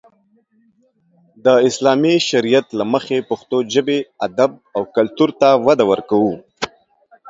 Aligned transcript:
د 1.45 1.47
اسلامي 1.69 2.15
شريعت 2.29 2.67
له 2.79 2.85
مخې 2.93 3.17
پښتو 3.29 3.57
ژبې، 3.73 3.99
ادب 4.27 4.51
او 4.75 4.81
کلتور 4.95 5.29
ته 5.41 5.49
وده 5.65 5.83
ورکو. 5.91 6.23